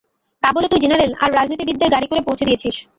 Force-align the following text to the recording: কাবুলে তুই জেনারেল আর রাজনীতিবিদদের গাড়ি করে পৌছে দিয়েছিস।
কাবুলে 0.43 0.67
তুই 0.71 0.79
জেনারেল 0.83 1.11
আর 1.23 1.29
রাজনীতিবিদদের 1.37 1.89
গাড়ি 1.91 2.07
করে 2.07 2.21
পৌছে 2.27 2.47
দিয়েছিস। 2.47 2.75